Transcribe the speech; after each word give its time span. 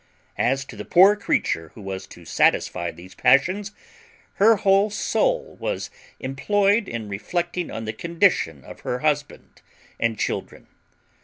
As 0.39 0.65
to 0.65 0.75
the 0.75 0.83
poor 0.83 1.15
creature 1.15 1.69
who 1.75 1.81
was 1.83 2.07
to 2.07 2.25
satisfy 2.25 2.89
these 2.89 3.13
passions, 3.13 3.71
her 4.41 4.55
whole 4.55 4.89
soul 4.89 5.57
was 5.59 5.91
employed 6.19 6.87
in 6.89 7.07
reflecting 7.07 7.69
on 7.69 7.85
the 7.85 7.93
condition 7.93 8.63
of 8.63 8.79
her 8.79 9.01
husband 9.05 9.61
and 9.99 10.17
children. 10.17 10.65